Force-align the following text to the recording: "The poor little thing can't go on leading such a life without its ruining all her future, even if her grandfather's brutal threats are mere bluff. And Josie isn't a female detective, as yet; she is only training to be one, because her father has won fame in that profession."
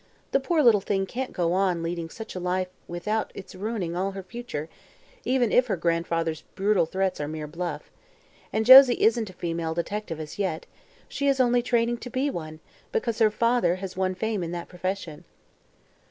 "The 0.31 0.39
poor 0.39 0.63
little 0.63 0.81
thing 0.81 1.05
can't 1.05 1.31
go 1.31 1.53
on 1.53 1.83
leading 1.83 2.09
such 2.09 2.33
a 2.33 2.39
life 2.39 2.69
without 2.87 3.29
its 3.35 3.53
ruining 3.53 3.95
all 3.95 4.13
her 4.13 4.23
future, 4.23 4.67
even 5.25 5.51
if 5.51 5.67
her 5.67 5.77
grandfather's 5.77 6.41
brutal 6.55 6.87
threats 6.87 7.21
are 7.21 7.27
mere 7.27 7.45
bluff. 7.45 7.91
And 8.51 8.65
Josie 8.65 8.99
isn't 9.03 9.29
a 9.29 9.33
female 9.33 9.75
detective, 9.75 10.19
as 10.19 10.39
yet; 10.39 10.65
she 11.07 11.27
is 11.27 11.39
only 11.39 11.61
training 11.61 11.97
to 11.99 12.09
be 12.09 12.31
one, 12.31 12.61
because 12.91 13.19
her 13.19 13.29
father 13.29 13.75
has 13.75 13.95
won 13.95 14.15
fame 14.15 14.41
in 14.43 14.49
that 14.53 14.69
profession." 14.69 15.23